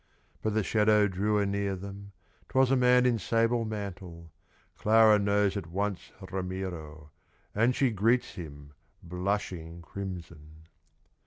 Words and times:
But 0.41 0.55
the 0.55 0.63
shadow 0.63 1.07
drew 1.07 1.37
anear 1.37 1.75
them, 1.75 2.11
'Twas 2.49 2.71
a 2.71 2.75
man 2.75 3.05
in 3.05 3.19
sable 3.19 3.65
mantle. 3.65 4.31
Clara 4.75 5.19
knows 5.19 5.55
at 5.55 5.67
once 5.67 6.11
Ramiro, 6.31 7.11
And 7.53 7.75
she 7.75 7.91
greets 7.91 8.33
him, 8.33 8.73
blushing 9.03 9.83
crimson. 9.83 10.63